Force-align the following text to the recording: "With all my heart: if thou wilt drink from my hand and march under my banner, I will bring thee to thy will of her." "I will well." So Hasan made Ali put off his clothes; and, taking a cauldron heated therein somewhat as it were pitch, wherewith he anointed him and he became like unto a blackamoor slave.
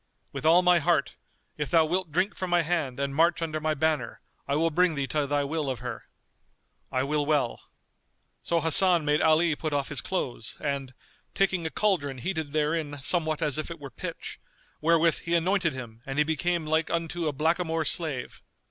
"With 0.31 0.47
all 0.47 0.63
my 0.63 0.79
heart: 0.79 1.15
if 1.57 1.69
thou 1.69 1.85
wilt 1.85 2.11
drink 2.11 2.33
from 2.35 2.49
my 2.49 2.63
hand 2.63 2.99
and 2.99 3.13
march 3.15 3.39
under 3.39 3.59
my 3.61 3.75
banner, 3.75 4.19
I 4.47 4.55
will 4.55 4.71
bring 4.71 4.95
thee 4.95 5.05
to 5.05 5.27
thy 5.27 5.43
will 5.43 5.69
of 5.69 5.77
her." 5.77 6.07
"I 6.91 7.03
will 7.03 7.23
well." 7.23 7.61
So 8.41 8.61
Hasan 8.61 9.05
made 9.05 9.21
Ali 9.21 9.55
put 9.55 9.73
off 9.73 9.89
his 9.89 10.01
clothes; 10.01 10.57
and, 10.59 10.95
taking 11.35 11.67
a 11.67 11.69
cauldron 11.69 12.17
heated 12.17 12.51
therein 12.51 12.97
somewhat 13.01 13.43
as 13.43 13.59
it 13.59 13.79
were 13.79 13.91
pitch, 13.91 14.39
wherewith 14.81 15.19
he 15.19 15.35
anointed 15.35 15.73
him 15.73 16.01
and 16.07 16.17
he 16.17 16.23
became 16.23 16.65
like 16.65 16.89
unto 16.89 17.27
a 17.27 17.31
blackamoor 17.31 17.85
slave. 17.85 18.41